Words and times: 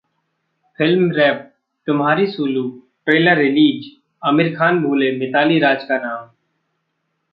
Film 0.79 1.03
wrap: 1.11 1.43
'Tumhari 1.87 2.25
Sulu' 2.27 2.65
trailer 3.07 3.37
release, 3.37 3.91
Aamir 4.21 4.53
Khan 4.55 4.81
भूले 4.83 5.11
मिताली 5.19 5.59
राज 5.59 5.83
का 5.83 5.97
नाम 5.99 6.27